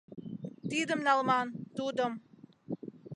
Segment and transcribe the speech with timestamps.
[0.69, 2.13] Тидым налман, тудым...